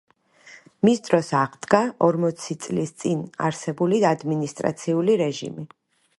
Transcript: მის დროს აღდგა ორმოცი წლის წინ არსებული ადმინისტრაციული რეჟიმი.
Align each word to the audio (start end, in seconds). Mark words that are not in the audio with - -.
მის 0.87 1.01
დროს 1.09 1.29
აღდგა 1.39 1.81
ორმოცი 2.07 2.57
წლის 2.65 2.95
წინ 3.03 3.23
არსებული 3.51 4.01
ადმინისტრაციული 4.15 5.21
რეჟიმი. 5.27 5.71